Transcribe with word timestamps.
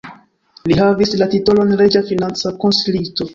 Li 0.71 0.77
havis 0.79 1.13
la 1.23 1.27
titolon 1.33 1.75
reĝa 1.83 2.03
financa 2.09 2.55
konsilisto. 2.65 3.29